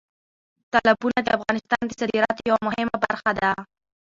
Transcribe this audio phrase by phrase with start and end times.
[0.73, 3.51] تالابونه د افغانستان د صادراتو یوه مهمه برخه ده.